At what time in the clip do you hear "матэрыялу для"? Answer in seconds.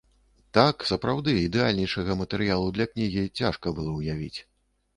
2.23-2.89